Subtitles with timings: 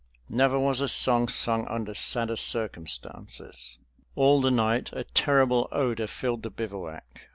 [0.31, 3.77] Never was a song sung under sadder circumstances.
[4.15, 7.29] All the night a terrible odor filled the bivouac.